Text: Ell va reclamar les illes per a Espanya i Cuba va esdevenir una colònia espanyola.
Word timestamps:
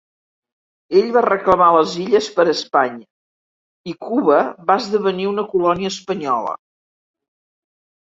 Ell 0.99 1.09
va 1.15 1.21
reclamar 1.25 1.65
les 1.75 1.91
illes 2.03 2.29
per 2.37 2.45
a 2.47 2.49
Espanya 2.53 3.91
i 3.91 3.93
Cuba 4.05 4.39
va 4.71 4.79
esdevenir 4.85 5.27
una 5.33 5.45
colònia 5.53 5.93
espanyola. 5.97 6.57